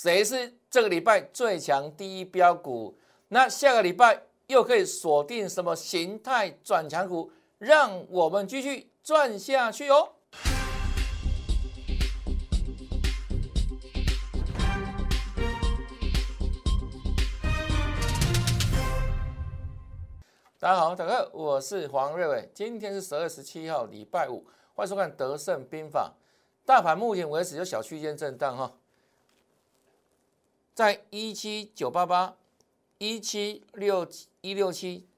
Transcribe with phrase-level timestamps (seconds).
[0.00, 2.96] 谁是这个礼拜最强第一标股？
[3.30, 10.12] 那下个礼拜又可以锁定什么形态转强股，让我们继续赚下去哦。
[20.60, 22.48] 大家好，大家好，我是黄瑞伟。
[22.54, 24.46] 今天是十二十七号，礼拜五，
[24.76, 26.14] 欢迎收看《德胜兵法》。
[26.64, 28.72] 大盘目前为止有小区间震荡哈，
[30.78, 32.36] 在一七九八八、
[32.98, 34.06] 一七六
[34.42, 35.08] 一六七，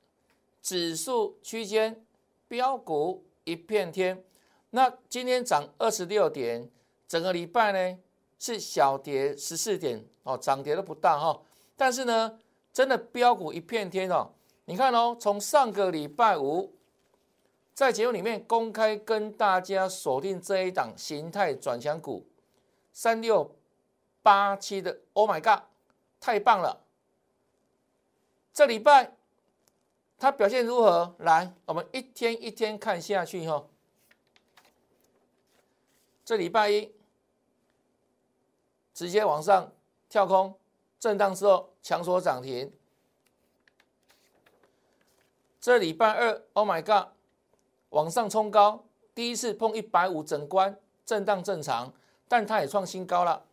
[0.62, 2.02] 指数区间，
[2.48, 4.24] 标股一片天。
[4.70, 6.70] 那今天涨二十六点，
[7.06, 7.98] 整个礼拜呢
[8.38, 11.42] 是小跌十四点哦，涨跌都不大哈。
[11.76, 12.38] 但是呢，
[12.72, 14.30] 真的标股一片天哦。
[14.64, 16.72] 你看哦，从上个礼拜五
[17.74, 22.26] 在节目里面公开跟大家锁定这一档形态转强股
[22.94, 23.54] 三六
[24.22, 25.64] 八七的，Oh my God，
[26.20, 26.84] 太棒了！
[28.52, 29.16] 这礼拜
[30.18, 31.14] 它表现如何？
[31.18, 33.66] 来，我们一天一天看下去哈。
[36.24, 36.92] 这礼拜一
[38.92, 39.72] 直接往上
[40.08, 40.58] 跳空
[40.98, 42.72] 震荡之后强锁涨停。
[45.60, 47.12] 这礼拜二，Oh my God，
[47.90, 51.92] 往上冲高，第一次碰一百五整关，震荡正常，
[52.28, 53.46] 但它也创新高了。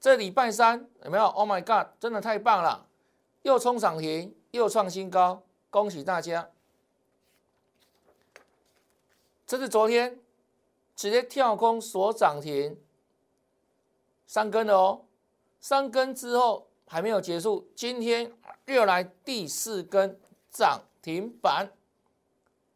[0.00, 2.88] 这礼拜三有没有？Oh my God，真的太棒了，
[3.42, 6.50] 又冲涨停，又创新高，恭喜大家！
[9.46, 10.18] 这是昨天
[10.96, 12.80] 直接跳空锁涨停，
[14.26, 15.04] 三根的哦，
[15.60, 18.32] 三根之后还没有结束，今天。
[18.66, 21.72] 又来第四根涨停板，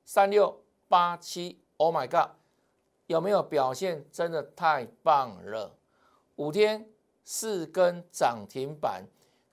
[0.05, 2.35] 三六八七，Oh my God，
[3.07, 4.05] 有没有表现？
[4.11, 5.77] 真的太棒了！
[6.35, 6.89] 五天
[7.25, 9.07] 四根涨停板，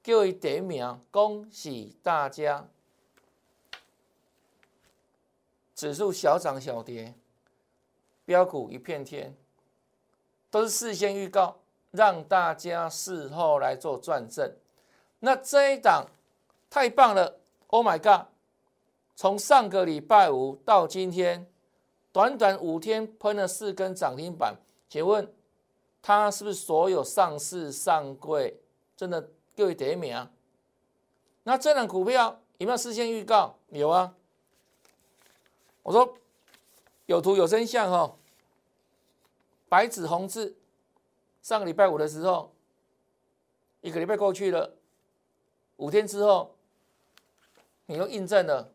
[0.04, 2.68] 各位点名，恭喜大家！
[5.74, 7.16] 指数小涨小跌，
[8.26, 9.36] 标股一片天，
[10.50, 11.60] 都是事先预告，
[11.92, 14.56] 让大家事后来做转正。
[15.20, 16.08] 那这一档。
[16.74, 18.28] 太棒了！Oh my god！
[19.14, 21.46] 从上个礼拜五到今天，
[22.14, 24.56] 短短五天喷了四根涨停板，
[24.88, 25.30] 请问
[26.02, 28.60] 它是不是所有上市上柜
[28.96, 30.32] 真的各位第一名啊？
[31.44, 33.58] 那这档股票有没有事先预告？
[33.70, 34.16] 有啊！
[35.84, 36.18] 我说
[37.06, 38.16] 有图有真相哈，
[39.70, 40.56] 白纸红字，
[41.42, 42.54] 上个礼拜五的时候，
[43.82, 44.76] 一个礼拜过去了，
[45.78, 46.56] 五天之后。
[47.88, 48.72] 你又印证了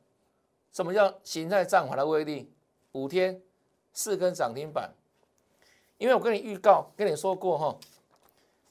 [0.72, 2.52] 什么叫形态战法的威力？
[2.92, 3.40] 五天
[3.94, 4.92] 四根涨停板，
[5.98, 7.78] 因为我跟你预告，跟你说过哈，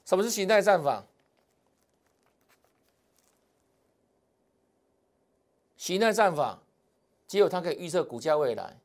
[0.04, 1.04] 什么是形态战法？
[5.76, 6.60] 形态战法
[7.28, 8.78] 只有它可以预测股价未来，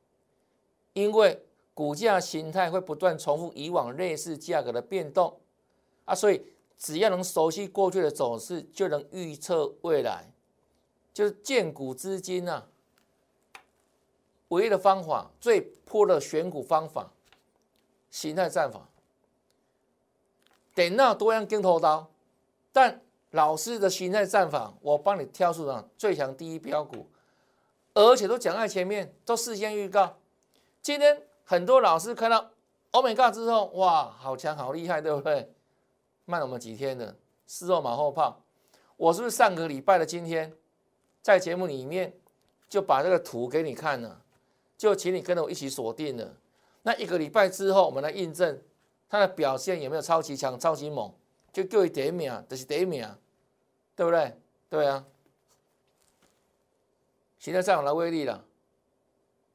[0.94, 1.44] 因为
[1.74, 5.40] 股价形态会不断重复以往类似价格的变动
[6.06, 6.46] 啊，所以
[6.78, 10.32] 只要能熟悉过去的走势，就能预测未来。
[11.14, 12.68] 就是建股资金啊，
[14.50, 17.12] 唯一的方法，最破的选股方法，
[18.12, 18.88] 形态战法。
[20.76, 22.12] 等那多样跟头刀，
[22.72, 23.02] 但
[23.32, 27.08] 老师的形态战法，我帮你挑出了最强第一标股，
[27.94, 30.18] 而且都讲在前面，都事先预告。
[30.82, 32.52] 今天很多老师看到
[32.92, 35.52] 欧美 g 之后，哇，好强，好厉害，对不对？
[36.26, 37.16] 慢了我们几天的，
[37.48, 38.42] 事后马后炮。
[38.98, 40.54] 我是不是上个礼拜的今天？
[41.22, 42.14] 在节目里面
[42.68, 44.22] 就把这个图给你看了，
[44.78, 46.34] 就请你跟着我一起锁定了。
[46.84, 48.62] 那一个礼拜之后，我们来印证
[49.10, 51.14] 它的表现有没有超级强、超级猛，
[51.52, 53.08] 就各位点名，就是点名，
[53.96, 54.38] 对不对？
[54.70, 55.06] 对啊。
[57.40, 58.46] 现在上涨的威力了，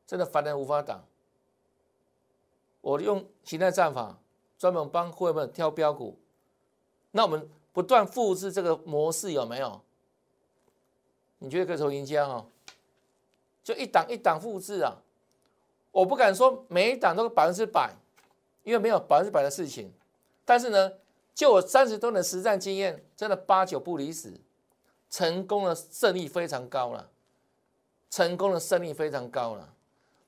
[0.06, 1.04] 真的凡人无法挡。
[2.80, 4.18] 我用形态战法
[4.58, 6.18] 专门帮会员挑标股，
[7.10, 9.80] 那我们不断复制这个模式有没有？
[11.38, 12.46] 你觉得可以成赢家哈？
[13.62, 15.02] 就一档一档复制啊！
[15.96, 17.90] 我不敢说每一档都是百分之百，
[18.64, 19.90] 因为没有百分之百的事情。
[20.44, 20.92] 但是呢，
[21.34, 24.38] 就我三十多年的实战经验，真的八九不离十，
[25.08, 27.08] 成功的胜率非常高了。
[28.10, 29.72] 成功的胜率非常高了。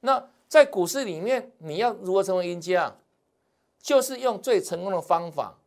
[0.00, 2.96] 那在股市里面，你要如何成为赢家？
[3.78, 5.58] 就是用最成功的方法，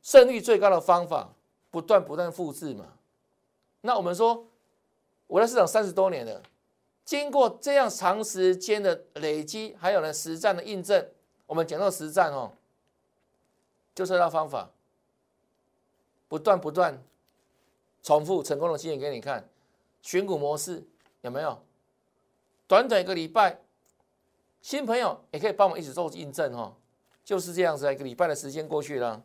[0.00, 1.34] 胜率最高的方法，
[1.70, 2.86] 不断不断复制嘛。
[3.82, 4.46] 那我们说，
[5.26, 6.42] 我在市场三十多年了，
[7.08, 11.08] 经过这样长时间的累积，还有呢实战的印证，
[11.46, 12.52] 我们讲到实战哦，
[13.94, 14.68] 就这套方法，
[16.28, 17.02] 不断不断
[18.02, 19.48] 重复成功的经验给你看，
[20.02, 20.86] 选股模式
[21.22, 21.58] 有没有？
[22.66, 23.58] 短短一个礼拜，
[24.60, 26.76] 新朋友也可以帮我们一起做印证哈，
[27.24, 29.24] 就是这样子，一个礼拜的时间过去了，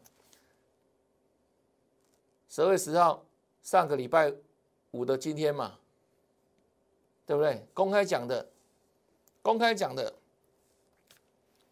[2.48, 3.26] 十二月十号，
[3.62, 4.34] 上个礼拜
[4.92, 5.80] 五的今天嘛，
[7.26, 7.66] 对不对？
[7.74, 8.50] 公开讲的，
[9.42, 10.14] 公开讲的，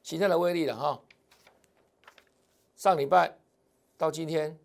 [0.04, 1.02] 形态的威力了哈。
[2.76, 3.38] 上礼拜
[3.98, 4.58] 到今天，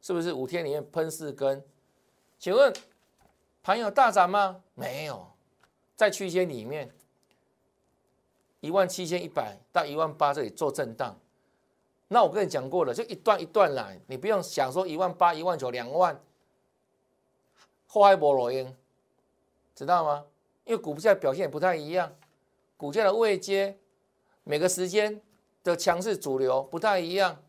[0.00, 1.64] 是不是五天里面喷四根？
[2.38, 2.72] 请问
[3.62, 4.62] 盘有大涨吗？
[4.74, 5.28] 没有。
[5.94, 6.90] 在区间里面，
[8.60, 11.14] 一万七千一百到一万八这里做震荡，
[12.08, 16.18] 那我跟你讲过了，就一段一段来，你不用想说一万八、一万九、两万，
[17.86, 18.74] 后海波罗音，
[19.74, 20.24] 知道吗？
[20.64, 22.12] 因为股价表现也不太一样，
[22.76, 23.78] 股价的位阶，
[24.44, 25.20] 每个时间
[25.64, 27.42] 的强势主流不太一样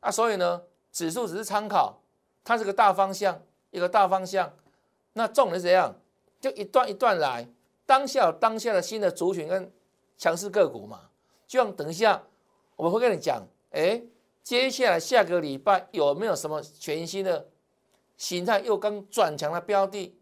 [0.00, 0.62] 啊，所以呢，
[0.92, 2.00] 指数只是参考，
[2.44, 4.54] 它是个大方向，一个大方向，
[5.14, 5.94] 那重点是怎样？
[6.40, 7.48] 就一段一段来。
[7.86, 9.70] 当下有当下的新的族群跟
[10.16, 11.10] 强势个股嘛，
[11.46, 12.22] 就像等一下
[12.76, 14.02] 我们会跟你讲，哎，
[14.42, 17.48] 接下来下个礼拜有没有什么全新的
[18.16, 20.16] 形态又刚转强的标的？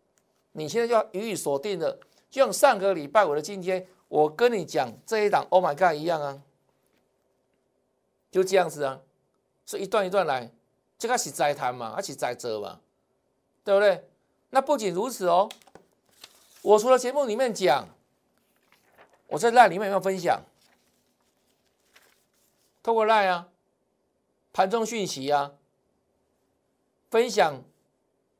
[0.52, 1.98] 你现在就要予以锁定的，
[2.30, 6.42] 就像上个礼拜我的今天我跟你讲这一档，Oh my God 一样啊，
[8.30, 9.00] 就这样子啊，
[9.66, 10.52] 是一段一段来，
[10.98, 12.80] 这个是在谈嘛，而且在折嘛，
[13.64, 14.08] 对不对？
[14.50, 15.48] 那不仅如此哦。
[16.60, 17.88] 我除了节目里面讲，
[19.28, 20.42] 我在赖里面有没有分享？
[22.82, 23.48] 透过赖啊，
[24.52, 25.52] 盘中讯息啊，
[27.10, 27.62] 分享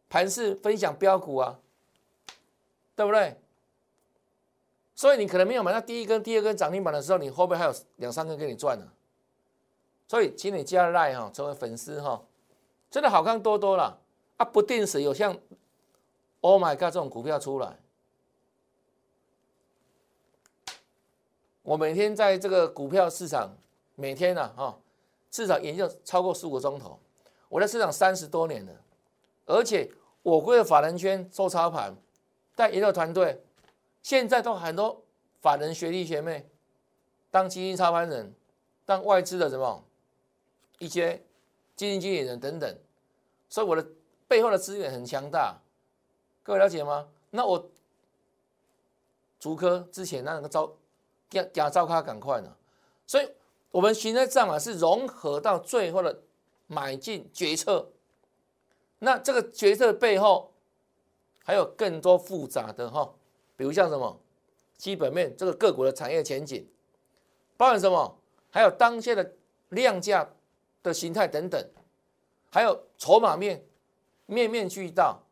[0.08, 1.58] 盘势，分享标股啊，
[2.94, 3.38] 对不对？
[4.94, 8.86] 所以你可能没有买到第一根、第二根涨停板的时候，你后面还有两三根给你赚呢。
[10.06, 12.22] 所以请你加赖哈，成为粉丝哈，
[12.90, 13.98] 真的好看多多了
[14.36, 14.44] 啊！
[14.44, 15.34] 不定时有像
[16.42, 17.78] Oh my God 这种股票出来。
[21.62, 23.56] 我每天在这个股票市场，
[23.94, 24.78] 每天呢，哈，
[25.30, 27.00] 至少研究超过十五个钟头。
[27.48, 28.72] 我在市场三十多年了，
[29.46, 29.90] 而且
[30.22, 31.96] 我归的法人圈做操盘，
[32.54, 33.42] 带研究团队，
[34.02, 35.04] 现在都很多
[35.40, 36.48] 法人学弟学妹
[37.30, 38.34] 当基金操盘人，
[38.84, 39.84] 当外资的什么
[40.78, 41.24] 一些
[41.76, 42.78] 基金经理人等等，
[43.48, 43.86] 所以我的
[44.28, 45.60] 背后的资源很强大。
[46.42, 47.08] 各位了解吗？
[47.30, 47.70] 那我
[49.38, 50.76] 竹科之前那个招。
[51.30, 52.54] 假假照卡赶快呢，
[53.06, 53.26] 所以
[53.70, 56.20] 我们形态战法是融合到最后的
[56.66, 57.90] 买进决策。
[58.98, 60.51] 那这个决策背后
[61.44, 63.12] 还有更多复杂的哈，
[63.56, 64.20] 比如像什么
[64.76, 66.66] 基本面，这个个股的产业前景，
[67.56, 68.18] 包含什么，
[68.50, 69.32] 还有当下的
[69.70, 70.28] 量价
[70.82, 71.70] 的形态等等，
[72.50, 73.64] 还有筹码面，
[74.26, 75.22] 面面俱到。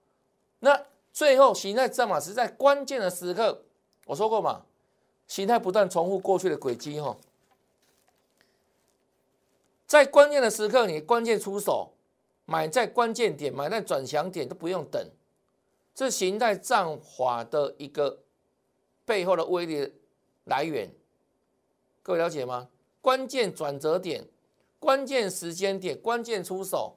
[0.60, 3.62] 那最后形态战法是在关键的时刻，
[4.06, 4.64] 我说过嘛。
[5.26, 7.16] 形态不断重复过去的轨迹，哈，
[9.86, 11.92] 在关键的时刻，你关键出手，
[12.46, 15.08] 买在关键点，买在转强点都不用等，
[16.00, 18.20] 这形态战法的一个
[19.05, 19.93] 背后的威力
[20.44, 20.91] 来源，
[22.02, 22.70] 各位了解吗？
[23.02, 24.26] 关键转折点，
[24.79, 26.96] 关键时间点，关键出手，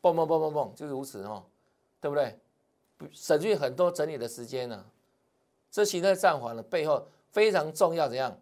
[0.00, 1.44] 嘣嘣嘣嘣嘣，就是如此，哈，
[2.00, 2.34] 对不对？
[3.12, 4.86] 省去很多整理的时间呢。
[5.70, 8.40] 这形态战法的背后非常重要，怎样？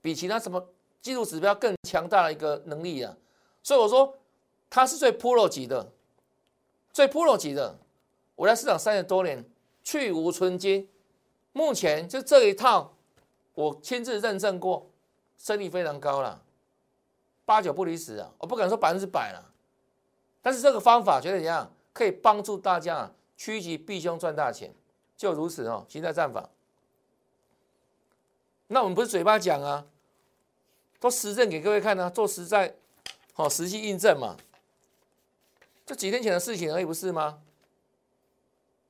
[0.00, 0.66] 比其他什么
[1.02, 3.14] 技术指标更强大的一个能力啊！
[3.62, 4.16] 所以我说
[4.70, 5.92] 它是最 pro 级的，
[6.98, 7.78] 最 pro 级的。
[8.34, 9.44] 我在市场三十多年，
[9.84, 10.88] 去无存金。
[11.52, 12.92] 目前就这一套，
[13.54, 14.90] 我亲自认证过，
[15.36, 16.42] 胜率非常高了，
[17.44, 18.32] 八九不离十啊！
[18.38, 19.52] 我不敢说百分之百了，
[20.42, 21.72] 但是这个方法觉得怎样？
[21.92, 24.74] 可以帮助大家啊，趋吉避凶赚大钱，
[25.16, 26.50] 就如此哦，形态战法。
[28.66, 29.86] 那我们不是嘴巴讲啊，
[30.98, 32.74] 都实证给各位看呢，做实在，
[33.34, 34.36] 好实际印证嘛。
[35.88, 37.40] 这几天前的事情而已，不是吗？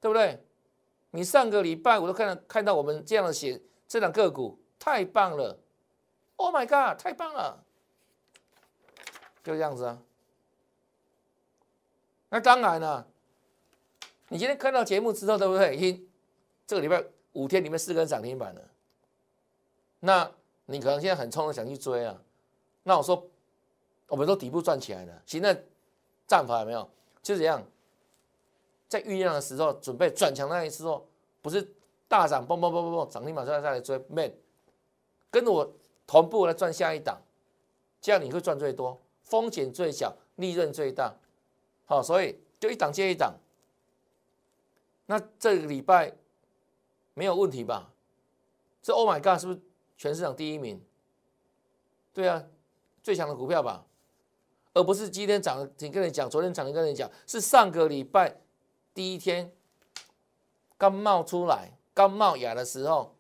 [0.01, 0.43] 对不对？
[1.13, 5.57] 你上个礼拜我都看到看到我们这样的写这档个股太棒了
[6.35, 7.65] ，Oh my God，太棒了，
[9.45, 10.03] 就这样子啊。
[12.31, 13.07] 那当然了，
[14.29, 15.77] 你今天看到节目之后，对不对？
[15.77, 16.11] 已经
[16.67, 17.01] 这个礼拜
[17.35, 18.61] 五天里面四根涨停板了。
[20.01, 20.29] 那
[20.67, 22.21] 你可能现在很冲的想去追啊？
[22.83, 23.25] 那我说，
[24.09, 25.65] 我们说底部赚起来了，现在
[26.29, 26.89] 战法有没有？
[27.21, 27.61] 就这样，
[28.87, 31.03] 在酝酿的时候，准备转强那一次哦，
[31.43, 31.75] 不是
[32.07, 34.33] 大涨，嘣嘣嘣嘣嘣，涨停板再再来追，man，
[35.31, 35.69] 跟着我
[36.07, 37.21] 同步来赚下一档，
[38.01, 41.15] 这样你会赚最多，风险最小，利润最大。
[41.87, 43.35] 好，所以就一档接一档。
[45.07, 46.13] 那这个礼拜
[47.15, 47.91] 没有问题吧？
[48.83, 49.61] 这 Oh my God，是不是
[49.97, 50.83] 全市场第一名？
[52.13, 52.45] 对啊，
[53.03, 53.85] 最强的股票吧，
[54.79, 58.37] 而不是今天涨停跟你讲，昨天涨停跟你讲，是上个礼拜
[58.95, 59.51] 第一天
[60.77, 63.17] 刚冒出来、刚冒芽的时候，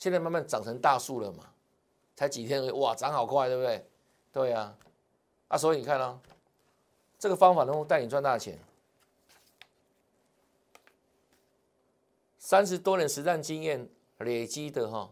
[0.00, 1.44] 现在慢慢长成大树了嘛？
[2.16, 3.86] 才几天而已，哇，长好快，对不对？
[4.32, 4.76] 对啊，
[5.46, 6.18] 啊，所以你看哦，
[7.20, 8.58] 这个方法能够带你赚大钱。
[12.36, 15.08] 三十多年实战经验累积的哈，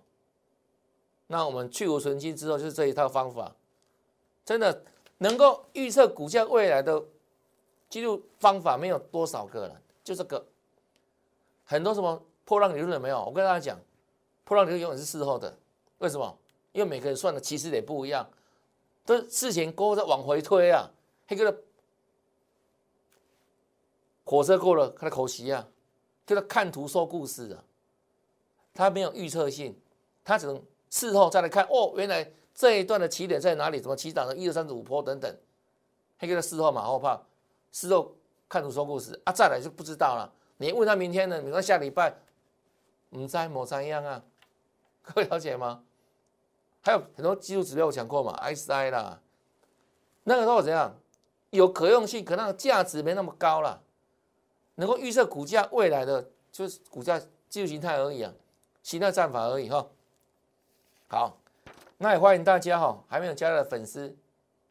[1.28, 3.54] 那我们去无存金之后就是这一套方法，
[4.44, 4.82] 真的
[5.22, 7.02] 能够预测股价未来的
[7.88, 10.44] 记录方法没有多少个了，就这个。
[11.64, 13.22] 很多什么破浪理论有没有？
[13.24, 13.78] 我跟大家讲，
[14.44, 15.56] 破浪理论永远是事后的，
[15.98, 16.38] 为什么？
[16.72, 18.28] 因为每个人算的其实也不一样，
[19.04, 20.90] 都事情过后再往回推啊，
[21.28, 21.62] 那个
[24.24, 25.68] 火车过了，他的口袭啊。
[26.26, 27.64] 就是看图说故事啊，
[28.72, 29.76] 他没有预测性，
[30.24, 33.80] 他只能事后再来看哦，原来这一段的起点在哪里？
[33.80, 34.36] 怎么起涨的？
[34.36, 35.34] 一二三四五坡等等，
[36.18, 37.24] 黑个事后马后炮，
[37.72, 38.14] 事后
[38.48, 40.32] 看图说故事啊，再来就不知道了。
[40.58, 41.40] 你问他明天呢？
[41.40, 42.14] 你说下礼拜，
[43.10, 44.22] 唔知某三样啊？
[45.02, 45.82] 各位了解吗？
[46.82, 49.20] 还有很多技术指标我讲过嘛，SI 啦，
[50.24, 50.96] 那个时候怎样？
[51.50, 53.82] 有可用性，可那个价值没那么高了。
[54.76, 58.32] 能够预测股价未来的，就是股价技术形态而已啊，
[58.82, 59.86] 形态战法而已哈。
[61.08, 61.39] 好，
[62.02, 64.08] 那也欢迎大家哈，还没有加的粉丝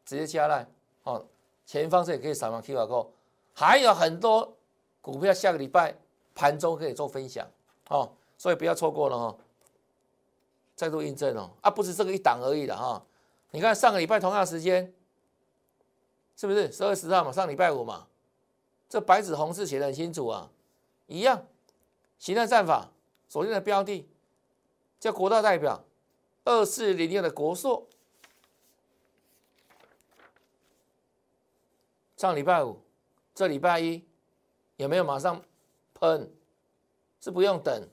[0.04, 0.66] 直接加来
[1.04, 1.24] 哦。
[1.64, 3.06] 前方这也可以扫描 QR code，
[3.54, 4.56] 还有很多
[5.00, 5.96] 股票下个礼拜
[6.34, 7.46] 盘中可以做分享
[7.88, 9.36] 哦，所以不要错过了哈。
[10.74, 13.00] 再度印证哦，啊，不是这个一档而已的哈。
[13.52, 14.92] 你看上个礼拜同样时间，
[16.34, 17.30] 是不是十二十号嘛？
[17.30, 18.08] 上礼拜五嘛。
[18.88, 20.50] 这白纸红字写的很清楚啊，
[21.06, 21.46] 一样，
[22.18, 22.90] 形态战法
[23.28, 24.10] 锁定的标的
[24.98, 25.84] 叫国大代表
[26.44, 27.88] 二四零六的国硕，
[32.16, 32.82] 上礼拜五，
[33.34, 34.04] 这礼拜一
[34.76, 35.42] 有没有马上
[35.94, 36.32] 喷？
[37.20, 37.86] 是不用等，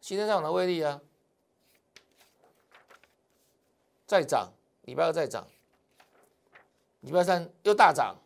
[0.00, 1.00] 形态上的威力啊，
[4.04, 5.46] 再涨，礼拜二再涨，
[7.02, 8.16] 礼拜三又大涨。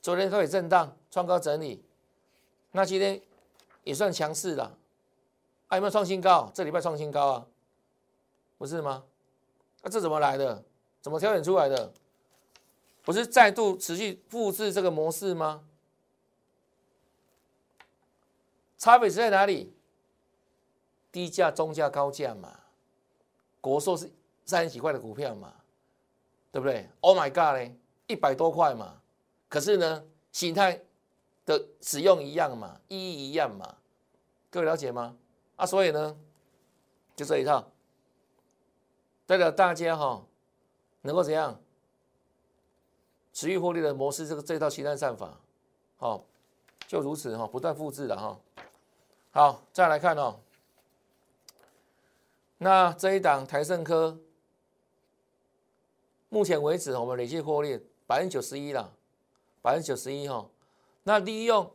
[0.00, 1.84] 昨天开始震荡，创高整理，
[2.70, 3.20] 那今天
[3.82, 4.78] 也算强势了，
[5.76, 6.50] 有没有创新高？
[6.54, 7.46] 这礼拜创新高啊，
[8.58, 9.04] 不是吗？
[9.82, 10.64] 那这怎么来的？
[11.00, 11.92] 怎么挑选出来的？
[13.02, 15.64] 不是再度持续复制这个模式吗？
[18.78, 19.74] 差别是在哪里？
[21.12, 22.60] 低价、中价、高价嘛。
[23.60, 24.10] 国寿是
[24.44, 25.54] 三十几块的股票嘛，
[26.50, 29.00] 对不对？Oh my god 嘞，一百多块嘛。
[29.48, 30.82] 可是呢，形态
[31.46, 33.76] 的使用一样嘛，意义一样嘛，
[34.50, 35.16] 各位了解吗？
[35.56, 36.16] 啊，所以呢，
[37.14, 37.70] 就这一套，
[39.26, 40.24] 代表大家哈，
[41.02, 41.60] 能够怎样
[43.32, 45.38] 持续获利的模式，这个这套形态战法，
[45.96, 46.24] 好，
[46.86, 48.38] 就如此哈，不断复制的哈。
[49.30, 50.40] 好，再来看哦，
[52.58, 54.18] 那这一档台盛科，
[56.28, 58.92] 目前为止我们累计获利百分之九十一了。
[59.62, 60.46] 百分之九十一哈，
[61.04, 61.72] 那利用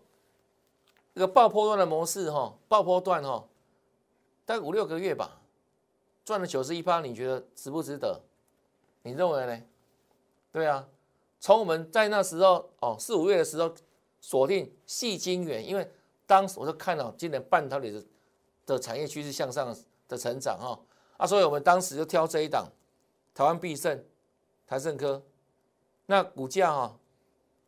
[1.15, 3.43] 这个爆破段的模式哈，爆破段哈，
[4.49, 5.39] 大概五六个月吧，
[6.25, 8.19] 赚了九十一趴，你觉得值不值得？
[9.03, 9.61] 你认为呢？
[10.51, 10.87] 对啊，
[11.39, 13.71] 从我们在那时候哦四五月的时候
[14.19, 15.87] 锁定细晶圆，因为
[16.25, 18.03] 当时我就看到今年半导体的
[18.65, 19.71] 的产业趋势向上
[20.07, 20.79] 的成长哈，
[21.17, 22.67] 啊，所以我们当时就挑这一档
[23.35, 24.03] 台湾必胜
[24.65, 25.21] 台盛科，
[26.07, 26.97] 那股价哈。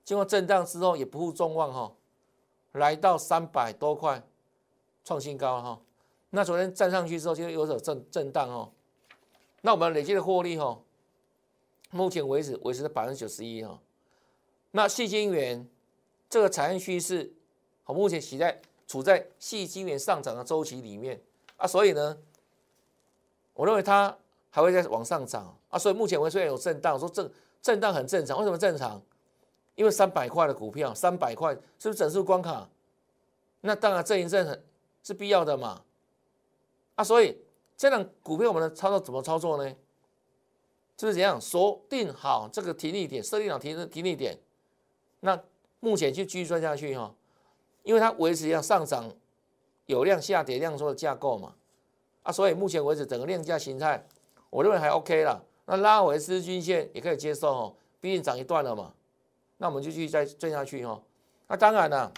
[0.03, 1.93] 经过震荡之后也不负众望哈，
[2.71, 4.23] 来到三百多块，
[5.03, 5.79] 创新高哈。
[6.31, 8.71] 那昨天站上去之后，就有所震震荡哦。
[9.61, 10.79] 那我们累计的获利哈，
[11.91, 13.79] 目前为止维持在百分之九十一哈。
[14.71, 15.67] 那细晶圆
[16.29, 17.31] 这个产业趋势，
[17.83, 21.21] 好，目前处在处在细晶圆上涨的周期里面
[21.57, 22.17] 啊，所以呢，
[23.53, 24.17] 我认为它
[24.50, 25.77] 还会再往上涨啊。
[25.77, 29.01] 所以目前为止虽然有震荡，说震震荡很正常，为什么正常？
[29.75, 32.69] 因为三百块的股票，三百块是不是整数关卡？
[33.61, 34.63] 那当然，震一震很
[35.03, 35.83] 是必要的嘛。
[36.95, 37.38] 啊，所以
[37.77, 39.75] 这档股票我们的操作怎么操作呢？
[40.98, 44.38] 就是怎样锁定好这个停利点，设定好停停利点。
[45.21, 45.41] 那
[45.79, 47.12] 目前就继续赚下去哈，
[47.81, 49.12] 因为它维持一样上涨，
[49.88, 51.55] 有量下跌量缩的架构嘛。
[52.21, 54.05] 啊，所以目前为止整个量价形态
[54.51, 55.41] 我认为还 OK 啦。
[55.65, 58.93] 那拉回四均线也可以接受哦，毕竟涨一段了嘛。
[59.57, 61.01] 那我们就继续再追下去哈。
[61.48, 62.12] 那当然了，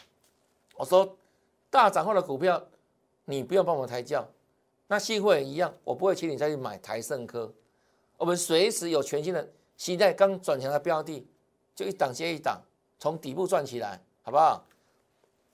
[0.76, 1.16] 我说
[1.70, 2.62] 大涨后的股票，
[3.26, 4.28] 你不要帮我抬轿。
[4.94, 7.52] 那信会也一样，我不会请你再去买台盛科。
[8.16, 11.28] 我们随时有全新的新代刚转强的标的，
[11.74, 12.62] 就一档接一档，
[13.00, 14.64] 从底部赚起来，好不好？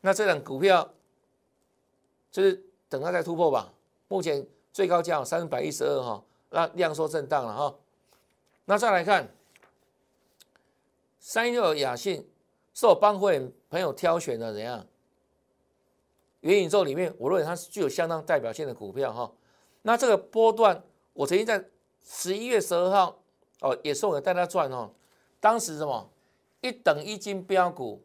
[0.02, 0.94] 那这档股票
[2.30, 3.72] 就是等它再突破吧。
[4.10, 7.74] 目前最高价三百一十二哈，那量缩震荡了哈。
[8.66, 9.34] 那再来看
[11.18, 12.30] 三六雅信，
[12.74, 14.86] 是我帮会朋友挑选的怎样？
[16.42, 19.32] 元宇宙里面，我认为它是具有相当代表性的股票哈。
[19.82, 20.82] 那这个波段，
[21.14, 21.64] 我曾经在
[22.04, 23.20] 十一月十二号
[23.62, 24.92] 哦，也送给大家赚哦。
[25.40, 26.10] 当时什么
[26.62, 28.02] 一等一金标股，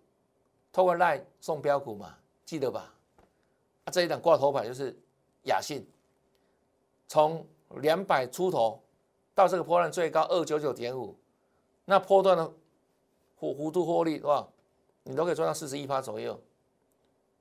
[0.72, 2.92] 透过 line 送标股嘛，记得吧？
[3.92, 4.96] 这一档挂头牌就是
[5.42, 5.86] 雅信，
[7.06, 7.46] 从
[7.80, 8.80] 两百出头
[9.34, 11.16] 到这个波段最高二九九点五，
[11.84, 12.44] 那波段的
[13.38, 14.48] 弧弧度获利是吧？
[15.02, 16.40] 你都可以赚到四十一趴左右。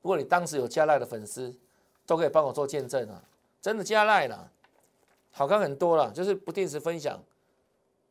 [0.03, 1.55] 如果你当时有加赖的粉丝，
[2.05, 3.23] 都可以帮我做见证啊！
[3.61, 4.51] 真的加赖了，
[5.31, 7.23] 好看很多了，就是不定时分享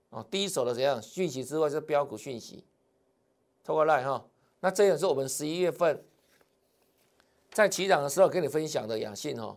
[0.09, 2.65] 啊，第一手的怎样讯息之外，就是标股讯息，
[3.63, 4.25] 透过赖哈。
[4.61, 6.03] 那这也是我们十一月份
[7.51, 9.55] 在起涨的时候跟你分享的雅信哈，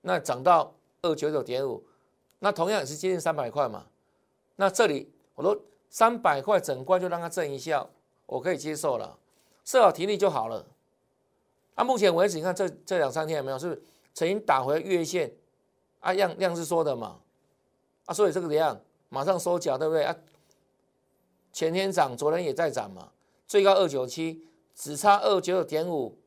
[0.00, 1.84] 那涨到二九九点五，
[2.38, 3.88] 那同样也是接近三百块嘛。
[4.56, 7.86] 那这里我说三百块整关就让它震一下，
[8.24, 9.18] 我可以接受了，
[9.62, 10.64] 设好停利就好了。
[11.74, 15.32] 啊，目前为止，你看这这两三天有没有是曾经打回月线？
[16.00, 17.18] 啊，量量是说的嘛？
[18.06, 18.78] 啊，所以这个怎样？
[19.08, 20.04] 马上收脚，对不对？
[20.04, 20.16] 啊，
[21.52, 23.10] 前天涨，昨天也在涨嘛，
[23.46, 26.18] 最高二九七，只差二九九点五，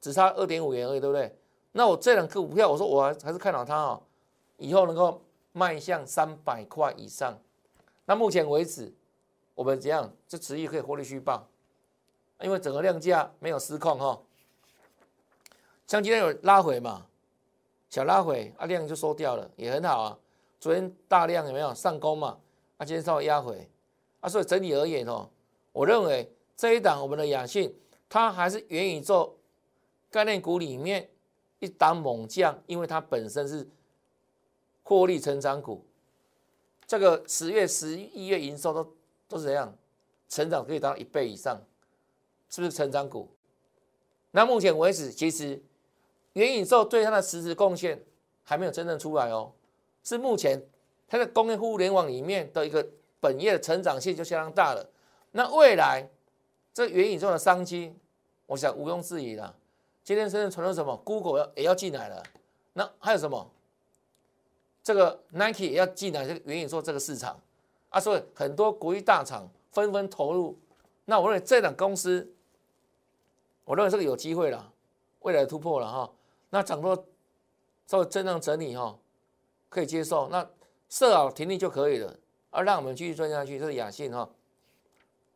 [0.00, 1.36] 只差二点五元而已，对不对？
[1.72, 4.02] 那我这两个股票，我说我还是看好它哦，
[4.58, 5.22] 以后能够
[5.52, 7.38] 迈向三百块以上。
[8.04, 8.92] 那目前为止，
[9.54, 10.12] 我们怎样？
[10.26, 11.46] 这持续可以获利续报，
[12.40, 14.20] 因为整个量价没有失控哈。
[15.92, 17.06] 像今天有拉回嘛，
[17.90, 20.18] 小拉回，啊量就收掉了，也很好啊。
[20.58, 22.38] 昨天大量有没有上攻嘛？
[22.78, 23.68] 啊今天稍微压回，
[24.20, 25.28] 啊所以整体而言哦，
[25.70, 27.78] 我认为这一档我们的雅信，
[28.08, 29.38] 它还是元宇宙
[30.10, 31.10] 概念股里面
[31.58, 33.68] 一档猛将，因为它本身是
[34.82, 35.84] 获利成长股。
[36.86, 38.96] 这个十月、十一月营收都
[39.28, 39.76] 都是怎样？
[40.30, 41.60] 成长可以达到一倍以上，
[42.48, 43.28] 是不是成长股？
[44.30, 45.62] 那目前为止，其实。
[46.34, 48.02] 元宇宙对它的实质贡献
[48.42, 49.52] 还没有真正出来哦，
[50.02, 50.62] 是目前
[51.08, 52.86] 它的工业互联网里面的一个
[53.20, 54.88] 本业的成长性就相当大了。
[55.32, 56.08] 那未来
[56.72, 57.94] 这元宇宙的商机，
[58.46, 59.54] 我想毋庸置疑了。
[60.04, 62.22] 今天深圳传出什么？Google 要也要进来了。
[62.72, 63.50] 那还有什么？
[64.82, 67.38] 这个 Nike 也要进来这个元宇宙这个市场
[67.90, 70.58] 啊，所以很多国际大厂纷纷投入。
[71.04, 72.34] 那我认为这两公司，
[73.64, 74.72] 我认为这个有机会了，
[75.20, 76.10] 未来突破了哈。
[76.54, 77.06] 那涨多
[77.86, 78.98] 稍微震荡整理哈，
[79.70, 80.28] 可以接受。
[80.28, 80.46] 那
[80.90, 82.14] 设好停利就可以了，
[82.50, 84.28] 而让我们继续赚下去，这是雅信哈。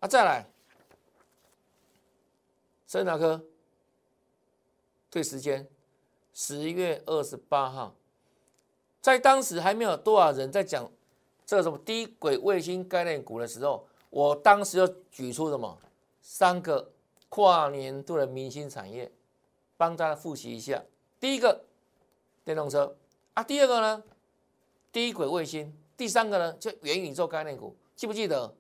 [0.01, 0.47] 啊，再来，
[2.87, 3.43] 森达科，
[5.09, 5.67] 对时间，
[6.35, 7.95] 十月二十八号，
[9.01, 10.87] 在当时还没有多少人在讲
[11.47, 15.79] 这个什么低轨卫星概念股的时候，我当时就举出什么
[16.21, 16.93] 三个
[17.31, 19.11] 跨年度的明星产业，
[19.79, 20.85] 帮大家复习一下。
[21.27, 21.65] 第一个
[22.45, 22.97] 电动车
[23.35, 24.01] 啊，第二个呢
[24.93, 28.55] 低轨卫星，第三个呢就元宇宙概念股，记不记得？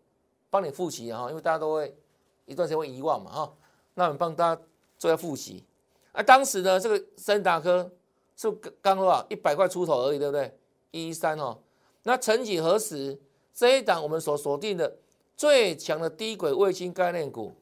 [0.50, 1.96] 帮你复习哈，因为大家都会
[2.44, 3.54] 一段时间会遗忘嘛哈。
[3.94, 4.62] 那我们帮大家
[4.98, 5.62] 做下复习
[6.10, 6.20] 啊。
[6.20, 7.88] 当时呢，这个森达科
[8.36, 8.50] 是
[8.82, 10.58] 刚多少一百块出头而已，对不对？
[10.90, 11.56] 一三哦。
[12.02, 13.16] 那曾几何时，
[13.54, 14.96] 这一档我们所锁定的
[15.36, 17.54] 最强的低轨卫星概念股，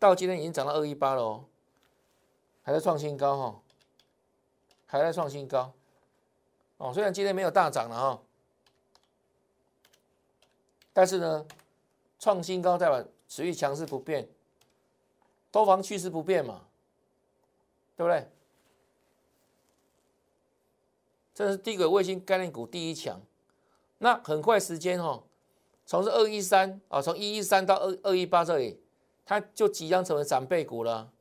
[0.00, 1.44] 到今天已经涨到二一八了哦。
[2.64, 3.60] 还在创新高哈，
[4.86, 5.72] 还在创新高
[6.78, 6.92] 哦。
[6.92, 8.22] 虽然今天没有大涨了哈，
[10.92, 11.46] 但是呢，
[12.18, 14.26] 创新高代表持续强势不变，
[15.52, 16.62] 多方趋势不变嘛，
[17.96, 18.28] 对不对？
[21.34, 23.20] 这是低轨卫星概念股第一强。
[23.98, 25.22] 那很快时间哈，
[25.84, 28.80] 从这二一三啊，从一一三到二二一八这里，
[29.26, 31.12] 它就即将成为长辈股了。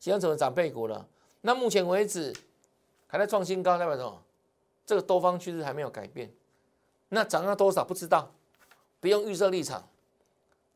[0.00, 1.06] 现在怎么涨倍股了。
[1.42, 2.34] 那目前为止
[3.06, 4.20] 还在创新高，代表什么？
[4.84, 6.34] 这个多方趋势还没有改变。
[7.10, 8.32] 那涨到多少不知道，
[8.98, 9.88] 不用预设立场。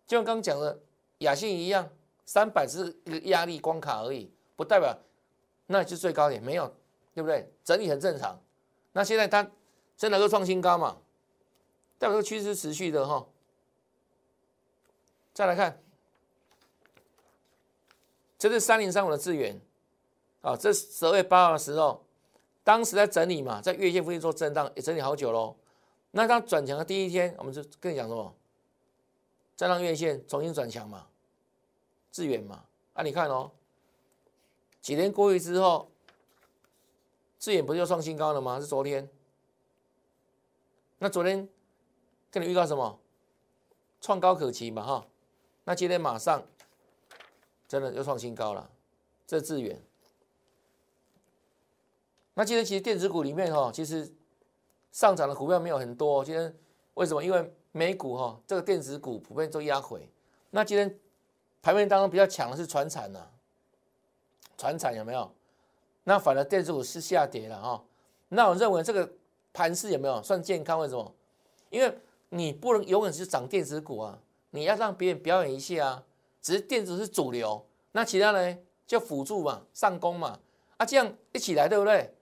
[0.07, 0.79] 就像刚讲的
[1.19, 1.89] 雅信一样，
[2.25, 4.97] 三百只是一个压力关卡而已，不代表
[5.67, 6.73] 那是最高点，没有，
[7.15, 7.51] 对不对？
[7.65, 8.39] 整理很正常。
[8.93, 9.51] 那现在它
[9.97, 10.99] 真的都创新高嘛？
[11.99, 13.27] 代表这个趋势持续的哈。
[15.33, 15.83] 再来看，
[18.45, 19.59] 这是三零三五的资源
[20.43, 22.05] 啊，这十二月八号的时候，
[22.63, 25.57] 当时在整理嘛，在月线附近做震荡，也整理好久喽。
[26.11, 28.35] 那它转强的第一天，我们就跟你讲什么？
[29.57, 31.07] 再让月线重新转强嘛，
[32.11, 32.63] 资源嘛。
[32.93, 33.51] 啊，你看哦，
[34.83, 35.91] 几天过去之后，
[37.39, 38.61] 资源不是又创新高了吗？
[38.61, 39.09] 是昨天。
[40.99, 41.49] 那昨天
[42.31, 42.99] 跟你预告什么？
[44.03, 45.07] 创高可期嘛，哈。
[45.65, 46.47] 那今天马上
[47.67, 48.71] 真的又创新高了，
[49.27, 49.81] 这资源。
[52.35, 54.13] 那今天其实电子股里面哈，其实
[54.91, 56.25] 上涨的股票没有很多。
[56.25, 56.55] 今天
[56.95, 57.23] 为什么？
[57.23, 60.09] 因为美股哈，这个电子股普遍都压回。
[60.51, 60.99] 那今天
[61.63, 63.27] 盘面当中比较强的是船产呐，
[64.59, 65.33] 船产有没有？
[66.05, 67.85] 那反而电子股是下跌了哈。
[68.29, 69.11] 那我认为这个
[69.53, 70.79] 盘势有没有算健康？
[70.81, 71.15] 为什么？
[71.71, 71.99] 因为
[72.29, 74.19] 你不能永远是涨电子股啊。
[74.51, 76.05] 你要让别人表演一下啊，
[76.45, 80.39] 只是电子是主流，那其他呢就辅助嘛，上攻嘛，
[80.77, 82.15] 啊这样一起来对不对？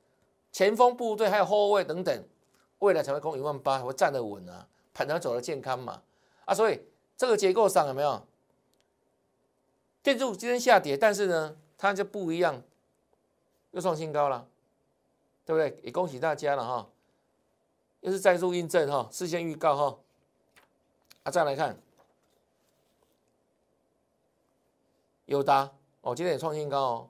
[0.53, 2.25] 前锋部队还有后卫等等，
[2.79, 6.01] 未来才会攻一万八，会站得稳啊，盘才走得健康嘛，
[6.45, 6.81] 啊所以
[7.17, 8.25] 这个结构上有没有？
[10.05, 12.63] 电子今天下跌，但是呢它就不一样，
[13.73, 14.47] 又创新高了，
[15.45, 15.81] 对不对？
[15.83, 16.89] 也恭喜大家了哈，
[18.03, 19.99] 又是再度印证哈，事先预告哈，
[21.25, 21.77] 啊再来看。
[25.33, 25.71] 友达
[26.03, 27.09] 哦，今天也创新高哦，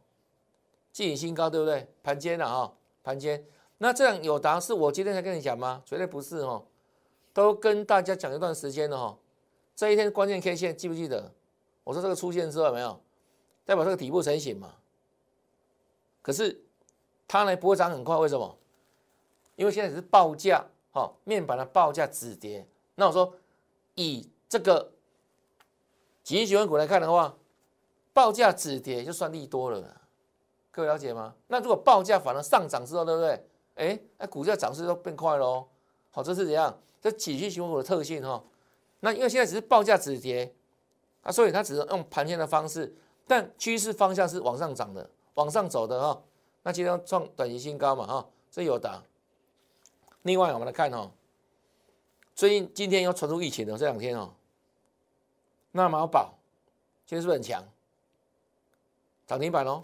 [0.93, 1.89] 继新高对不对？
[2.05, 3.45] 盘间了哈，盘间。
[3.79, 5.83] 那这样友达是我今天才跟你讲吗？
[5.85, 6.65] 绝对不是哦，
[7.33, 9.19] 都跟大家讲一段时间了哈。
[9.75, 11.33] 这一天关键 K 线记不记得？
[11.83, 13.01] 我说这个出现之后没有，
[13.65, 14.77] 代表这个底部成型嘛。
[16.23, 16.63] 可是
[17.27, 18.57] 它呢不会涨很快，为什么？
[19.57, 22.65] 因为现在只是报价，哈，面板的报价止跌。
[22.95, 23.35] 那我说
[23.97, 24.93] 以这个
[26.23, 27.37] 几亿喜欢股来看的话。
[28.13, 30.01] 报价止跌就算利多了，
[30.71, 31.35] 各位了解吗？
[31.47, 33.47] 那如果报价反而上涨之后，对不对？
[33.75, 35.67] 哎，那股价涨势都变快喽。
[36.11, 36.79] 好，这是怎样？
[37.01, 38.43] 这几续循环股的特性哈。
[39.01, 40.55] 那因为现在只是报价止跌
[41.23, 42.95] 啊，所以它只能用盘前的方式，
[43.27, 46.23] 但趋势方向是往上涨的，往上走的哈。
[46.63, 49.03] 那今天创短期新高嘛哈，这有的。
[50.23, 51.11] 另外我们来看哈，
[52.35, 54.35] 最近今天又传出疫情的这两天哦，
[55.73, 56.35] 那毛宝
[57.07, 57.65] 今天是不是很强？
[59.27, 59.83] 涨停板喽！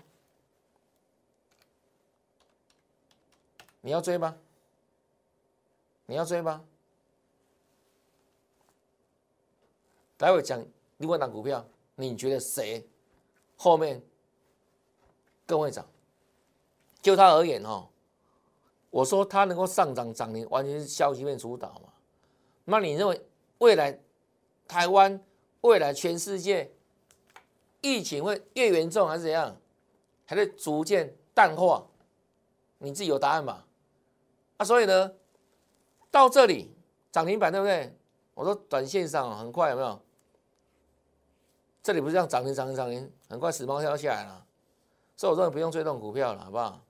[3.81, 4.37] 你要追吗？
[6.07, 6.65] 你要追吗？
[10.17, 10.63] 待会讲
[10.97, 12.87] 另外一档股票，你觉得谁
[13.57, 14.03] 后面
[15.47, 15.89] 更会涨？
[17.01, 17.89] 就它而言哦，
[18.91, 21.93] 我说它能够上涨涨停，完全是消息面主导嘛。
[22.65, 23.25] 那你认为
[23.59, 23.99] 未来
[24.67, 25.25] 台湾、
[25.61, 26.71] 未来全世界？
[27.81, 29.57] 疫情会越严重还是怎样？
[30.27, 31.87] 还是逐渐淡化？
[32.79, 33.67] 你自己有答案吧？
[34.57, 35.13] 啊，所以呢，
[36.11, 36.71] 到这里
[37.11, 37.97] 涨停板对不对？
[38.35, 40.01] 我说短线上很快有没有？
[41.83, 44.45] 这里不是这样涨停涨停涨停，很快死猫跳下来了。
[45.17, 46.85] 所以我说你不用追这种股票了，好不好？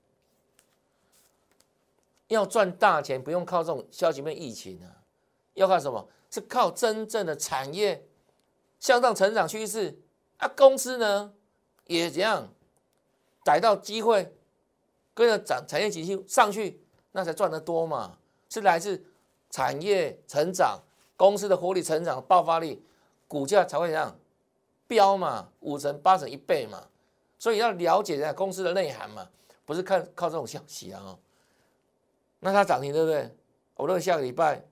[2.27, 5.01] 要赚大钱不用靠这种消息面疫情啊，
[5.53, 6.07] 要靠什么？
[6.29, 8.07] 是靠真正的产业
[8.79, 9.99] 向上成长趋势。
[10.39, 11.33] 啊，公司呢
[11.85, 12.49] 也怎样
[13.45, 14.35] 逮到机会，
[15.13, 18.17] 跟着涨产业景气上去，那才赚得多嘛。
[18.49, 19.05] 是来自
[19.51, 20.79] 产业成长，
[21.15, 22.83] 公司的活力成长爆发力，
[23.27, 24.17] 股价才会怎样
[24.87, 26.87] 飙嘛，五成八成一倍嘛。
[27.37, 29.29] 所以要了解一下公司的内涵嘛，
[29.65, 31.19] 不是看靠这种消息啊。
[32.39, 33.35] 那它涨停对不对？
[33.75, 34.65] 我认为下个礼拜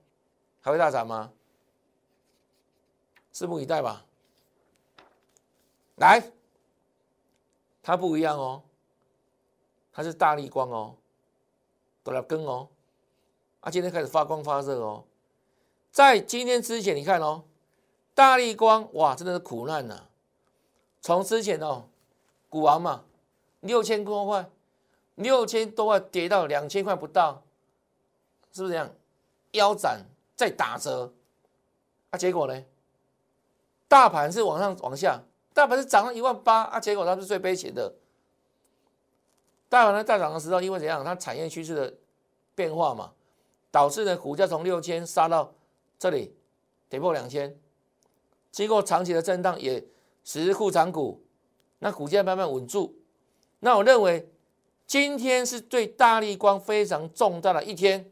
[0.59, 1.31] 还会大涨吗？
[3.31, 4.06] 拭目以待吧。
[5.97, 6.31] 来，
[7.81, 8.63] 它不一样哦，
[9.91, 10.95] 它是大力光哦，
[12.03, 12.67] 都来跟哦，
[13.61, 15.03] 啊，今天开始发光发热哦，
[15.91, 17.43] 在今天之前你看哦，
[18.13, 20.07] 大力光哇，真的是苦难呐，
[21.01, 21.87] 从之前哦，
[22.47, 23.03] 股王嘛，
[23.61, 24.47] 六千多块，
[25.15, 27.41] 六千多块跌到两千块不到，
[28.51, 28.93] 是不是这样？
[29.53, 30.05] 腰斩
[30.35, 31.11] 再打折，
[32.11, 32.63] 啊，结果呢？
[33.87, 35.23] 大盘是往上往下。
[35.57, 37.91] 大盘是涨了一万八啊，结果它是最悲情的。
[39.67, 41.91] 大盘在大涨的时候，因为怎样，它产业趋势的
[42.53, 43.11] 变化嘛，
[43.71, 45.55] 导致呢股价从六千杀到
[45.97, 46.35] 这里，
[46.87, 47.59] 跌破两千。
[48.51, 49.83] 经过长期的震荡，也
[50.23, 51.25] 使库藏股，
[51.79, 52.95] 那股价慢慢稳住。
[53.61, 54.31] 那我认为
[54.85, 58.11] 今天是对大力光非常重大的一天。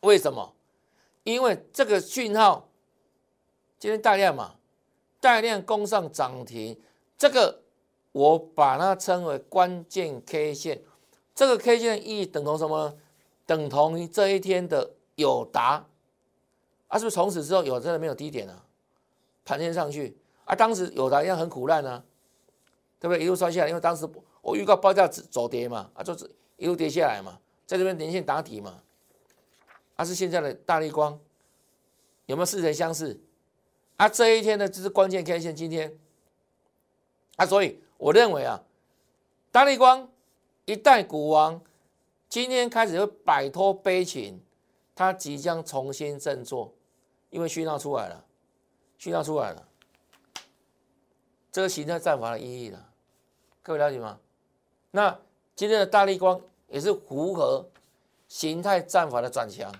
[0.00, 0.56] 为什么？
[1.22, 2.68] 因为这个讯号
[3.78, 4.56] 今天大量嘛，
[5.22, 6.76] 大量攻上涨停，
[7.16, 7.62] 这个
[8.10, 10.82] 我把它称为关键 K 线。
[11.32, 12.98] 这个 K 线意义等同什么？
[13.46, 15.86] 等同于这一天的友达，
[16.88, 18.64] 啊，是不是从此之后有真的没有低点了？
[19.44, 22.02] 盘天上去，啊，当时友达一样很苦难啊，
[22.98, 23.22] 对不对？
[23.22, 24.08] 一路摔下来，因为当时
[24.40, 28.82] 我预告报价走跌嘛，啊，就是一路跌下来嘛，在这边连线打底嘛，
[29.94, 31.16] 啊，是现在的大力光，
[32.26, 33.20] 有没有似曾相识？
[33.96, 35.98] 啊，这一天呢，就是关键 K 线，今天，
[37.36, 38.62] 啊，所以我认为啊，
[39.50, 40.10] 大力光
[40.64, 41.60] 一代股王。
[42.28, 44.42] 今天开始会摆脱悲情，
[44.94, 46.72] 他即将重新振作，
[47.28, 48.24] 因为讯号出来了，
[48.96, 49.68] 讯号出来了，
[51.52, 52.88] 这个形态战法的意义了，
[53.62, 54.18] 各位了解吗？
[54.92, 55.20] 那
[55.54, 57.68] 今天的大力光也是符合
[58.28, 59.70] 形态战法的转强，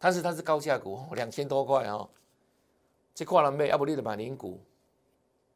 [0.00, 2.10] 但是它是高价股，两千多块哦，
[3.14, 4.60] 这跨栏背，要不你得买零股，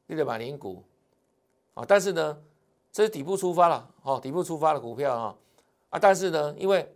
[0.06, 0.84] 你得买零股，
[1.74, 2.40] 啊，但是呢，
[2.92, 5.36] 这是底部出发了，哦，底部出发的股票啊。
[5.90, 6.94] 啊，但是呢，因为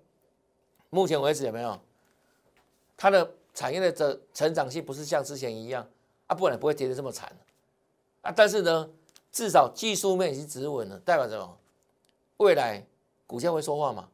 [0.90, 1.78] 目前为止有没有
[2.96, 5.86] 它的产业的这成长性不是像之前一样
[6.26, 7.34] 啊，不然不会跌得这么惨
[8.20, 8.30] 啊。
[8.30, 8.88] 但是呢，
[9.32, 11.58] 至少技术面已经止稳了，代表什么？
[12.36, 12.84] 未来
[13.26, 14.08] 股价会说话嘛？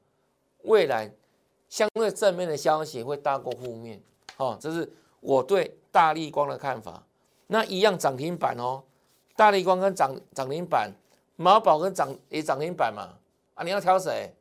[0.63, 1.13] 未来
[1.69, 4.01] 相对正面的消息会大过负面，
[4.37, 4.89] 哦，这是
[5.21, 7.05] 我对大力光的看法。
[7.47, 8.85] 那一样涨停板哦，
[9.35, 10.93] 大力光跟涨涨停板，
[11.37, 13.19] 毛宝跟涨也涨停板嘛？
[13.55, 14.35] 啊，你要挑谁？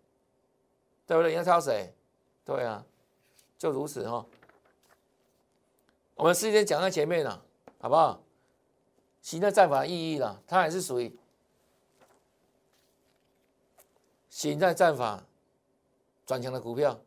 [1.05, 1.31] 对不对？
[1.31, 1.93] 你要挑谁？
[2.43, 2.83] 对啊，
[3.57, 4.25] 就如此哈。
[6.15, 7.41] 我们事先讲在前面了，
[7.79, 8.21] 好不好？
[9.21, 11.17] 形态战法意义了，它还是属于
[14.29, 15.23] 形态战法
[16.25, 16.99] 转强的股票。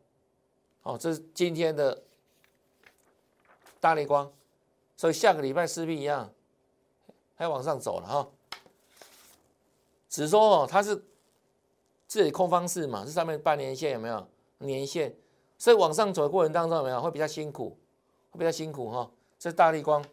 [0.83, 2.01] 哦，这是今天的
[3.81, 4.31] 大力光，
[4.95, 6.31] 所以下个礼拜势必一样，
[7.35, 8.29] 还要往上走了哈。
[10.07, 11.03] 只是说哦，它是。
[12.07, 15.15] 自己空方式嘛，这上面半年线有没有年线？
[15.57, 17.69] 所以往上走的过程当中有没有会比较辛苦，
[18.31, 19.09] 会比较辛苦哈。
[19.39, 20.03] 这大力光，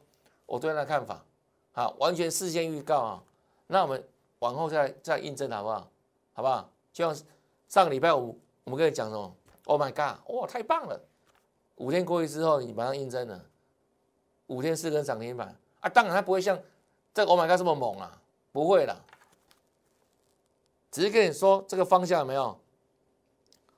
[0.46, 1.24] 我对它的看法，
[1.72, 3.24] 好，完全事先预告啊。
[3.66, 5.90] 那我们往后再再印证好不好？
[6.34, 6.70] 好不好？
[6.92, 7.26] 就像
[7.66, 11.00] 上个礼拜五我们跟你讲什么？Oh my god，哇，太棒了！
[11.78, 13.44] 五天过去之后，你马上印证了，
[14.48, 15.88] 五天四根涨停板啊。
[15.88, 16.60] 当然它不会像
[17.14, 18.20] 这个 Oh my god 这么猛啊，
[18.52, 18.94] 不会的。
[20.90, 22.58] 只是跟你说这个方向有没有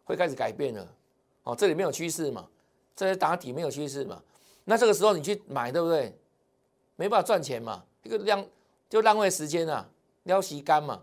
[0.05, 0.89] 会开始改变了？
[1.43, 2.49] 哦，这里没有趋势嘛，
[2.95, 4.23] 这些打底没有趋势嘛，
[4.65, 6.17] 那这个时候你去买，对不对？
[6.97, 8.47] 没办法赚钱嘛，这个量
[8.89, 9.89] 就浪费时间啊，
[10.25, 11.03] 撩洗干嘛？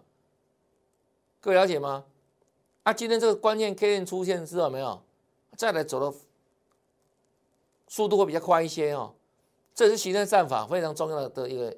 [1.42, 2.06] 各位了解吗？
[2.84, 5.02] 啊，今天这个关键 K 线出现之后，没有
[5.56, 6.18] 再来走的
[7.88, 9.14] 速度会比较快一些哦。
[9.78, 11.78] 这是形态战法非常重要的一个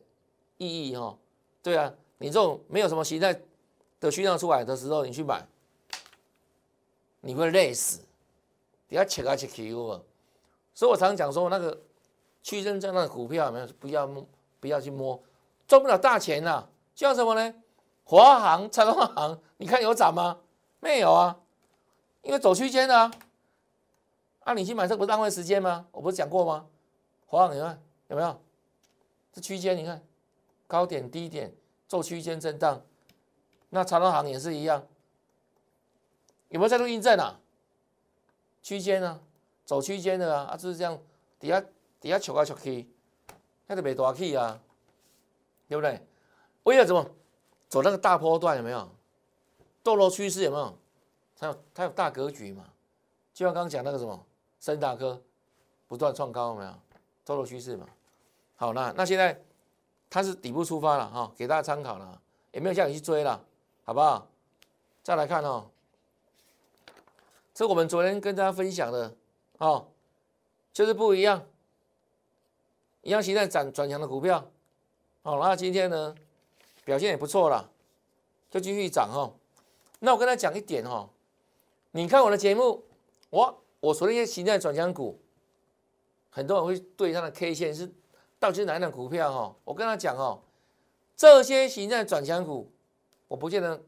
[0.56, 1.18] 意义哦。
[1.62, 3.38] 对啊，你这种没有什么形态。
[4.00, 5.46] 的需量出来的时候，你去买，
[7.20, 8.00] 你会累死，
[8.88, 10.06] 你要切啊切 Q
[10.74, 11.78] 所以我常常讲说，那个
[12.42, 14.26] 区间震荡的股票，没有不要摸，
[14.62, 15.22] 不要去摸，
[15.68, 16.66] 赚不了大钱呐。
[16.96, 17.54] 叫什么呢？
[18.06, 20.40] 华航、长隆航，你看有涨吗？
[20.80, 21.38] 没有啊，
[22.22, 23.12] 因为走区间的啊。
[24.46, 25.88] 啊，你去买这不是浪费时间吗？
[25.92, 26.68] 我不是讲过吗？
[27.26, 28.40] 华航你看有没有？
[29.32, 30.04] 这区间你看，
[30.68, 31.56] 高点低点
[31.88, 32.82] 做区间震荡。
[33.70, 34.86] 那长隆行也是一样，
[36.50, 37.40] 有没有在做印证啊？
[38.64, 39.22] 区间呢，
[39.64, 41.00] 走区间的啊，啊就是这样，
[41.40, 41.64] 底下
[42.02, 42.90] 底下求来求去，
[43.68, 44.60] 那就没大气啊，
[45.68, 46.06] 对不对？
[46.64, 47.08] 为了什么
[47.68, 48.90] 走那个大波段有没有？
[49.84, 50.78] 堕落趋势有没有？
[51.38, 52.66] 它有它有大格局嘛？
[53.34, 54.26] 就像刚刚讲那个什么
[54.60, 55.22] 深大科
[55.88, 56.74] 不断创高有没有？
[57.24, 57.88] 堕落趋势嘛？
[58.60, 59.42] 好，那那现在
[60.10, 63.46] 它是底部出发了哈，给大家参考了，也没有叫你去追了。
[63.86, 64.28] 好不好？
[65.02, 65.66] 再来看哦，
[67.56, 69.16] 这我们昨天跟大家分享的
[69.58, 69.88] 哦，
[70.72, 71.44] 就是不一样，
[73.02, 74.52] 一样形态转转强的股票，
[75.24, 76.14] 好，那今天呢
[76.86, 77.72] 表现也不错了，
[78.52, 79.34] 就继续涨哦。
[80.00, 81.10] 那我跟他讲一点哦，
[81.92, 82.84] 你看我的节目，
[83.32, 85.20] 我我说那些形态转强股，
[86.30, 87.92] 很多人会对它的 K 线是
[88.40, 89.56] 到底是哪一档股票哈？
[89.66, 90.40] 我跟他讲哦，
[91.16, 92.72] 这些形态转强股。
[93.28, 93.80] 我不见得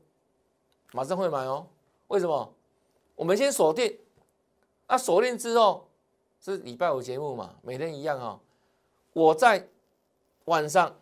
[0.91, 1.65] 马上会买哦，
[2.09, 2.53] 为什么？
[3.15, 3.97] 我们先锁定，
[4.87, 5.87] 那锁定之后
[6.39, 8.39] 是礼拜五节目嘛，每天一样哈。
[9.13, 9.67] 我在
[10.45, 10.95] 晚上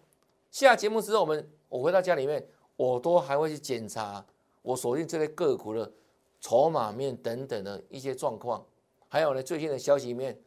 [0.52, 4.26] 下节目之后，我们我回到家里面，我都还会去检查
[4.62, 5.92] 我锁定这类个股的
[6.40, 8.66] 筹码面等等的一些状况。
[9.10, 10.40] 还有呢最近的消息面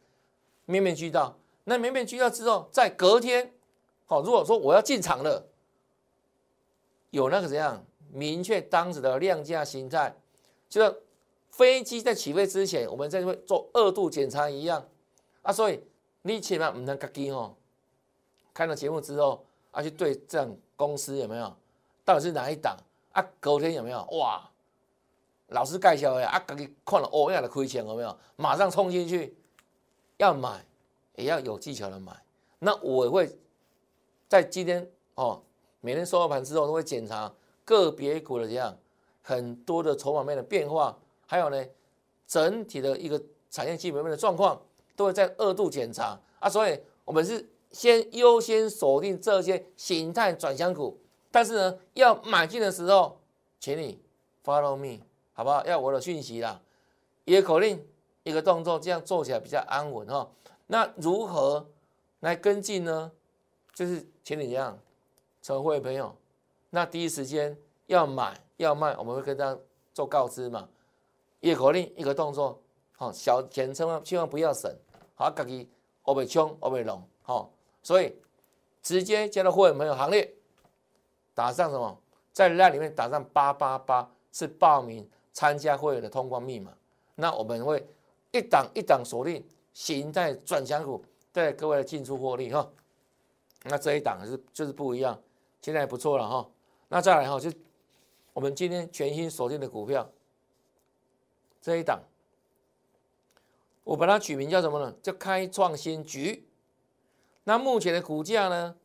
[0.65, 1.37] 面面俱到。
[1.65, 3.53] 那面面俱到之后，在隔天，
[4.05, 5.47] 好，如果说我要进场了，
[7.11, 10.13] 有那个怎样明确当时的量价形态，
[10.67, 10.93] 就像
[11.49, 14.85] 飞机在起飞之前，我们在会做二度检查一样
[15.41, 15.53] 啊。
[15.53, 15.81] 所以
[16.23, 17.55] 你千万唔能自己哦，
[18.53, 21.55] 看了节目之后啊，去对这样公司有没有，
[22.03, 22.75] 到底是哪一档
[23.13, 23.25] 啊？
[23.39, 24.49] 隔天有没有哇？
[25.47, 28.17] 老师介绍的啊，自己看了哦，样的亏钱有没有？
[28.35, 29.37] 马上冲进去
[30.17, 30.65] 要买。
[31.15, 32.11] 也要有技巧的买，
[32.59, 33.29] 那我会
[34.27, 35.41] 在今天哦，
[35.81, 37.31] 每天收盘之后都会检查
[37.63, 38.75] 个别股的这样
[39.21, 41.65] 很多的筹码面的变化，还有呢
[42.27, 43.21] 整体的一个
[43.51, 44.59] 产业基本面的状况，
[44.95, 46.49] 都会在二度检查啊。
[46.49, 50.99] 所以我们是先优先锁定这些形态转向股，
[51.29, 53.19] 但是呢要买进的时候，
[53.59, 53.99] 请你
[54.43, 55.63] follow me 好不好？
[55.65, 56.59] 要我的讯息啦，
[57.25, 57.85] 一个口令，
[58.23, 60.27] 一个动作，这样做起来比较安稳哈。
[60.67, 61.69] 那如何
[62.21, 63.11] 来跟进呢？
[63.73, 64.77] 就是请你这样，
[65.41, 66.15] 成为会员朋友，
[66.69, 69.59] 那第一时间要买要卖，我们会跟大家
[69.93, 70.69] 做告知嘛。
[71.39, 72.61] 一个口令，一个动作，
[72.95, 74.71] 好，小钱千万千万不要省，
[75.15, 75.67] 好，自己
[76.03, 78.15] 我被冲，我被弄，好，所以
[78.81, 80.33] 直接加入会员朋友行列，
[81.33, 81.99] 打上什么，
[82.31, 86.71] 在那里面打上八八八，是报名参加会员的通关密码。
[87.15, 87.85] 那我们会
[88.31, 89.43] 一档一档锁定。
[89.73, 92.71] 形态转强股带各位的进出获利哈，
[93.63, 95.19] 那这一档是就是不一样，
[95.61, 96.49] 现在不错了哈。
[96.89, 97.51] 那再来哈，就
[98.33, 100.07] 我们今天全新锁定的股票
[101.59, 102.01] 这一档，
[103.83, 104.93] 我把它取名叫什么呢？
[105.01, 106.47] 叫开创新局。
[107.45, 108.75] 那目前的股价呢，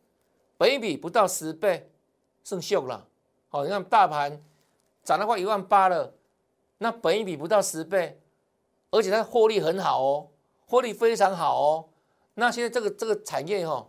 [0.57, 1.91] 本比不到十倍，
[2.43, 3.07] 剩秀了。
[3.51, 4.43] 好，你看大盘
[5.05, 6.15] 涨了快一万八了，
[6.79, 8.21] 那本一比不到十倍，
[8.91, 10.29] 而且它的获利很好哦。
[10.69, 11.89] 获利非常好哦，
[12.35, 13.89] 那现在这个这个产业哈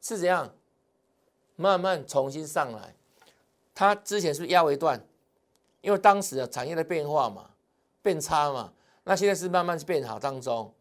[0.00, 0.54] 是怎样
[1.54, 2.94] 慢慢重新上来？
[3.74, 5.06] 它之前是不是压尾段？
[5.82, 7.50] 因为当时的产业的变化嘛，
[8.00, 8.72] 变差嘛，
[9.04, 10.72] 那现在是慢慢变好当中。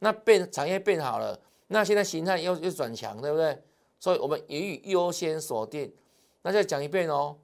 [0.00, 3.62] 那变产业变好了，那现在形态又又转强，对不对？
[4.00, 5.94] 所以我们予以优先锁定。
[6.42, 7.36] 那再讲一遍哦，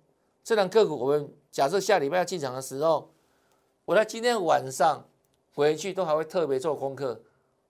[0.43, 3.13] 这档个股我们假设下礼拜要进场的时候，
[3.85, 5.07] 我在今天晚上。
[5.55, 7.21] 回去都还会特别做功课，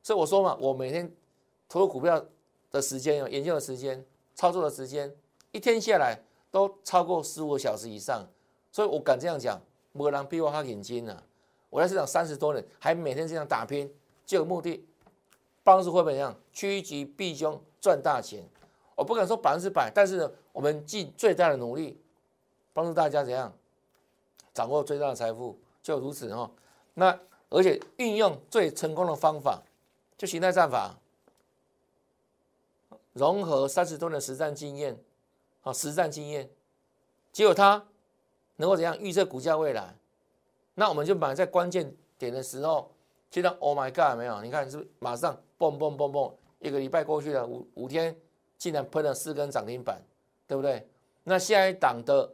[0.03, 1.12] 所以我说嘛，我每天
[1.68, 2.25] 投入股票
[2.71, 5.12] 的时间、研究的时间、操作的时间，
[5.51, 6.16] 一天下来
[6.51, 8.25] 都超过十五个小时以上，
[8.71, 9.61] 所以我敢这样讲，
[9.92, 11.23] 没人比我还眼睛呢。
[11.71, 13.92] 我在市场三十多年，还每天这样打拼，
[14.25, 14.87] 就有目的，
[15.64, 18.45] 帮助会不会怎样趋吉避凶赚大钱？
[18.95, 22.01] 我不敢说百分之百，但是呢，我们尽最大的努力，
[22.73, 23.53] 帮助大家怎样
[24.55, 26.49] 掌握最大的财富，就如此哈。
[26.95, 27.18] 那。
[27.53, 29.62] 而且运用最成功的方法，
[30.17, 30.99] 就形态战法，
[33.12, 34.99] 融合三十多年实战经验，
[35.61, 36.49] 好实战经验，
[37.31, 37.85] 只有它
[38.57, 39.95] 能够怎样预测股价未来？
[40.75, 42.91] 那我们就买在关键点的时候，
[43.31, 44.41] 就像 Oh my God，没有？
[44.41, 48.17] 你看是不是马上蹦蹦蹦蹦，一个礼拜过去了，五五天
[48.57, 50.01] 竟然喷了四根涨停板，
[50.47, 50.88] 对不对？
[51.25, 52.33] 那下一档的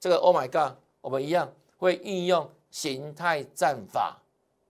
[0.00, 4.22] 这个 Oh my God，我们一样会运用形态战法。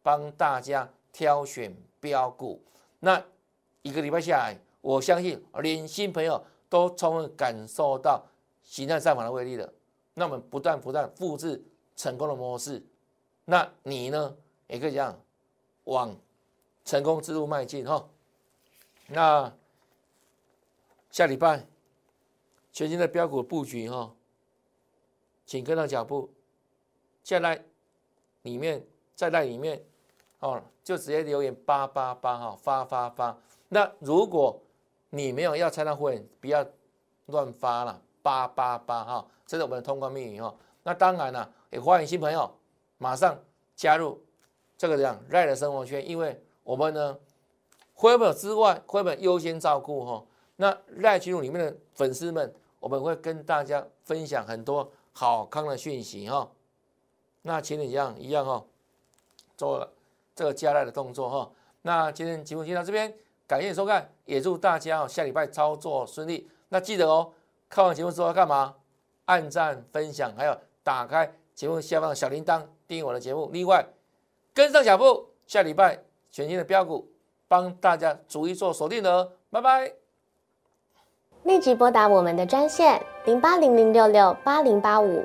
[0.08, 2.64] 帮大家挑选标股，
[3.00, 3.22] 那
[3.82, 8.24] 一个礼拜下来，我相信连新朋友都充分感受到
[8.62, 9.70] 形态上法的威力了。
[10.14, 11.62] 那我们不断不断复制
[11.94, 12.82] 成功的模式，
[13.44, 14.34] 那你呢
[14.66, 15.14] 也可以这样
[15.84, 16.16] 往
[16.86, 18.08] 成功之路迈进哈。
[19.08, 19.52] 那
[21.10, 21.66] 下礼拜
[22.72, 24.14] 全新的标股布局哈，
[25.44, 26.32] 请跟上脚步，
[27.22, 27.62] 下来
[28.40, 28.82] 里面
[29.14, 29.84] 在那里面。
[30.40, 33.36] 哦，就直接留言八八八哈，发发发。
[33.68, 34.60] 那如果
[35.10, 36.64] 你没有要参加会员，不要
[37.26, 40.54] 乱发了，八八八哈，这是我们的通关密语哈。
[40.84, 42.50] 那当然了，也欢迎新朋友
[42.98, 43.36] 马上
[43.74, 44.22] 加入
[44.76, 47.18] 这个这样赖的生活圈，因为我们呢，
[47.94, 50.24] 会本之外，会本优先照顾哈。
[50.56, 56.48] 那赖群组里面的粉丝们，我们会跟大家分享很多好康的讯息哈。
[57.42, 58.64] 那请你一样一样哈，
[59.56, 59.92] 做了。
[60.38, 61.50] 这个加赖的动作哈，
[61.82, 63.12] 那今天节目就到这边，
[63.44, 66.48] 感谢收看，也祝大家哦下礼拜操作顺利。
[66.68, 67.32] 那记得哦，
[67.68, 68.76] 看完节目之后要干嘛？
[69.24, 73.50] 按赞、分享，还有打开节目下方的小铃铛，订阅我的节目。
[73.52, 73.84] 另外，
[74.54, 75.98] 跟上脚步，下礼拜
[76.30, 77.10] 全新的标股
[77.48, 79.92] 帮大家逐一做锁定的哦，拜拜。
[81.42, 85.24] 立即拨打我们的专线零八零零六六八零八五。